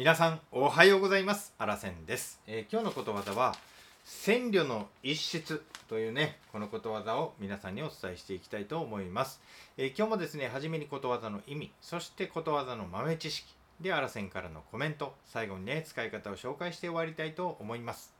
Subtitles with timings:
[0.00, 1.52] 皆さんおはようございます。
[1.58, 3.54] あらせんです、えー今日のことわざは
[4.02, 9.42] 千両の一室というねこのことわざを皆さんにお伝えしていきたいと思います、
[9.76, 18.14] えー今日もですね初めにことわざの意味そしてことわざの豆知識であらせんからのコメント最後にね使い方を紹介して終わりたいと思います。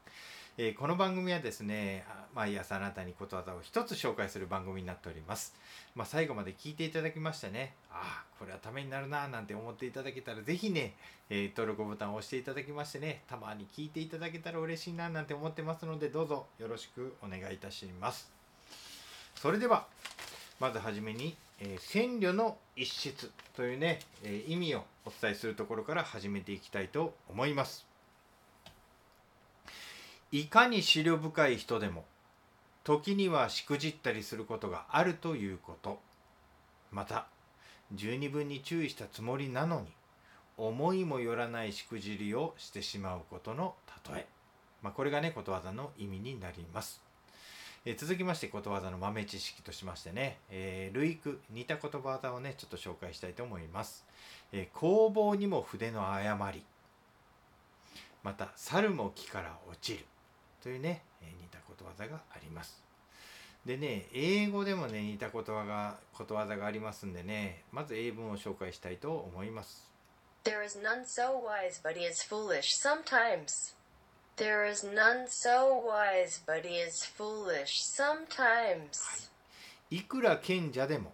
[0.58, 2.04] えーこの番組はですね
[2.34, 5.54] 毎朝あなたにことわざを一つ紹介する番組になっております、
[5.94, 10.94] まあ、最後まで聞いていただきましてねああこれはためになるななんて思っていただけたらぜひね、
[11.28, 18.30] えー登録ボタンを押していただきましてねたまに聞いていただけたら嬉しいななんて思ってますのでどうぞよろしくお願いいたします。
[19.34, 19.86] それでは
[20.60, 27.89] まずはじめに、えー千慮の一室というね、えー意味をお伝えするところから始めていきたいと思います。
[30.32, 32.04] いかに思慮深い人でも
[32.84, 36.00] 時にはしくじったりすることがあるということ。
[36.92, 37.26] また
[37.92, 39.88] 十二分に注意したつもりなのに
[40.56, 43.74] 思いもよらないしくじりをしてしまうことの
[44.08, 44.26] 例え、
[44.82, 47.00] まあ、これがねことわざの意味になります、
[47.84, 54.04] え続きましてことわざの豆知識としましてね、えー類句似たことわざをねちょっと紹介したいと思います、
[54.52, 56.62] えー工房にも筆の誤り。
[58.22, 60.04] また猿も木から落ちる。
[60.62, 62.82] というね、えー似たことわざがあります。
[63.66, 69.90] でね英語でもね似たことわがことわざがありますんでねまず英文を紹介したいと思います。
[70.44, 73.74] There is none so wise, but he is foolish sometimes.
[74.36, 79.30] There is none so wise, but he is foolish sometimes.
[79.90, 80.00] い。
[80.02, 81.12] くら賢者でも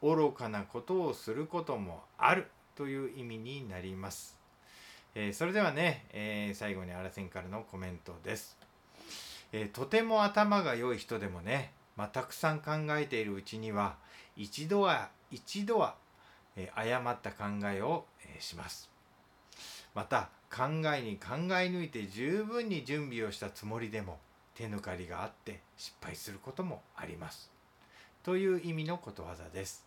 [0.00, 2.46] 愚かなことをすることもある
[2.76, 4.38] という意味になります、
[5.16, 8.56] えーそれではね、えー最後にあらせんからのコメントです、
[9.52, 13.96] えーとても頭が良い人でもね、まあ、たくさん考えているうちには
[14.36, 15.96] 一度は一度は、
[16.56, 18.90] えー誤った考えを、えーします
[19.94, 20.64] また考
[20.96, 24.18] えに考え抜いて十分に準備をしたつもりでも
[24.54, 27.50] 手抜かりがあって失敗することもあります
[28.22, 29.86] という意味のことわざです。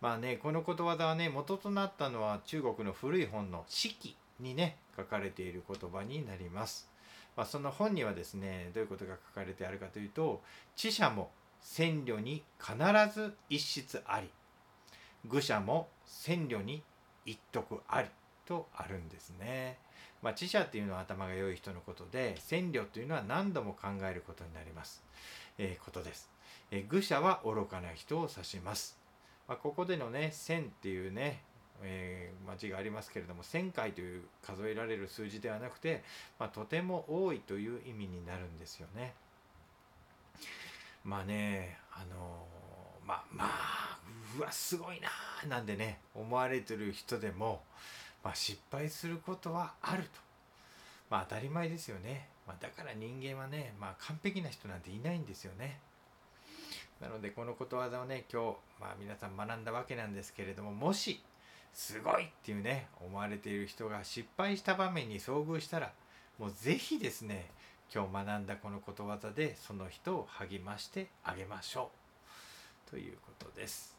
[0.00, 6.88] まあね、このことわざはね、元となったのは中国の古い本の四季にね、書かれている言葉になります。
[7.36, 10.42] まあ、その本にはですね、どういうことが書かれてあるかというと、
[10.76, 11.30] 知者も
[11.60, 12.74] 千慮に必
[13.14, 14.30] ず一室あり、
[15.26, 16.82] 愚者も千慮に
[17.24, 18.08] 一徳あり
[18.46, 19.78] とあるんですね。
[20.22, 25.02] まあ、知者っていうのは頭が良い人のことで、千慮というのは何度も考えることになります。
[25.58, 26.30] えーことです。
[26.70, 28.98] えー愚者は愚かな人を指します。
[29.48, 31.42] まあ、ここでのね、千っていうね、
[31.82, 36.02] えーまあ、字がありますけれども、千回という数えられる数字ではなくて、
[36.38, 39.14] まあ、とても多いという意味になるんですよね。
[41.04, 43.98] まあね、あのーまあまあ、
[44.38, 47.62] うわ、すごいなーなんでね、思われてる人でも、
[48.22, 50.08] まあ、失敗することはあると。
[51.08, 52.28] まあ当たり前ですよね。
[52.46, 55.80] まあ、だから人間はね、まあ、完璧な人なんていないんですよね。
[57.00, 61.22] なのでこのことわざをね今日、まあ、皆さん学んだわけなんですけれどももし
[61.72, 65.92] すごいっていうね思われている人が失敗した場面に遭遇したら
[66.38, 67.50] もうぜひですね
[67.92, 71.90] 今日学んだこのことわざでその人を励ましてあげましょ
[72.86, 73.96] うということです。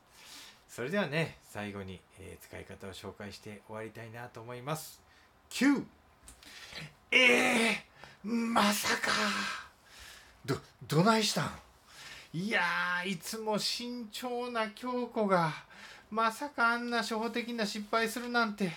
[0.70, 5.02] それではね最後に、えー使い方を紹介して終わりたいなと思います。
[5.50, 5.84] 9
[7.12, 7.86] ええ
[8.24, 9.12] まさか
[10.46, 10.56] ど
[10.88, 11.52] どないしたん？
[12.34, 12.62] いや
[13.06, 15.54] いつも慎重な京子が
[16.12, 18.70] まさかあんな初歩的な失敗するなんて。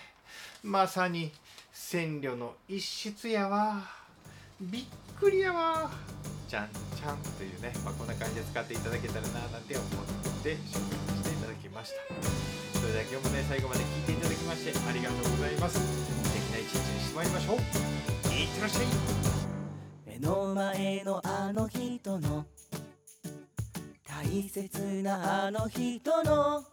[0.63, 1.33] まさに
[1.73, 3.83] 千慮の一室やわ。
[4.61, 4.85] びっ
[5.19, 5.91] くりやわ。
[6.49, 9.89] ちゃんちゃんというね、まあ、こんな感じで使っていただけたらななんて思っ
[10.45, 12.79] て紹介していただきました。
[12.79, 15.81] それでは今日もね最後まで聞いていただきましてありがとうございます。
[15.81, 17.57] 素敵な一日にしてまいりましょう。
[18.33, 18.87] いってらっしゃい。
[20.07, 22.47] 目の前のあの人の。
[24.07, 26.65] 大切なあの人の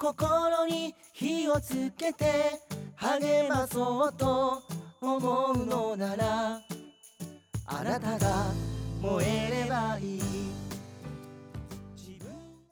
[0.00, 2.24] 心に火をつけて
[2.96, 4.62] 励まそうと
[4.98, 5.39] 思う。